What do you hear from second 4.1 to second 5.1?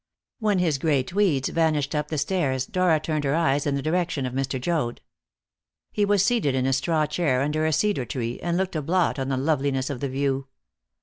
of Mr. Joad.